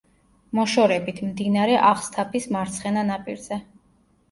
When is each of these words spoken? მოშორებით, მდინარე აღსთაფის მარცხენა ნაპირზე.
მოშორებით, 0.59 1.21
მდინარე 1.27 1.77
აღსთაფის 1.91 2.51
მარცხენა 2.57 3.07
ნაპირზე. 3.13 3.63